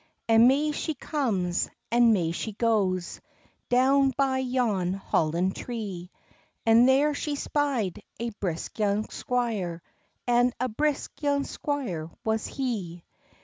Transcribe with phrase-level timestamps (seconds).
[0.27, 3.21] And may she comes, and may she goes,
[3.69, 6.09] Down by yon hollin tree,
[6.65, 9.83] And there she spied a brisk young squire,
[10.25, 13.03] And a brisk young squire was he.